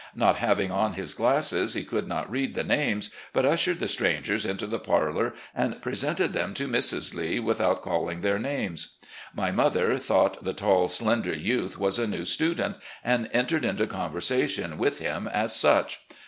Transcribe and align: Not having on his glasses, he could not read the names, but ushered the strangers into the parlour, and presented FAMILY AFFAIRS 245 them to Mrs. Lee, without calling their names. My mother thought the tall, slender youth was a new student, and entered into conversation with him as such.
Not 0.15 0.37
having 0.37 0.71
on 0.71 0.93
his 0.93 1.13
glasses, 1.13 1.75
he 1.75 1.83
could 1.83 2.07
not 2.07 2.27
read 2.27 2.55
the 2.55 2.63
names, 2.63 3.11
but 3.33 3.45
ushered 3.45 3.77
the 3.79 3.87
strangers 3.87 4.47
into 4.47 4.65
the 4.65 4.79
parlour, 4.79 5.35
and 5.53 5.79
presented 5.79 6.33
FAMILY 6.33 6.53
AFFAIRS 6.53 6.57
245 6.89 6.93
them 6.95 6.97
to 6.97 6.97
Mrs. 6.97 7.13
Lee, 7.33 7.39
without 7.39 7.81
calling 7.83 8.21
their 8.21 8.39
names. 8.39 8.95
My 9.35 9.51
mother 9.51 9.99
thought 9.99 10.43
the 10.43 10.53
tall, 10.53 10.87
slender 10.87 11.35
youth 11.35 11.77
was 11.77 11.99
a 11.99 12.07
new 12.07 12.25
student, 12.25 12.77
and 13.03 13.29
entered 13.31 13.63
into 13.63 13.85
conversation 13.85 14.79
with 14.79 14.97
him 14.97 15.27
as 15.27 15.55
such. 15.55 15.99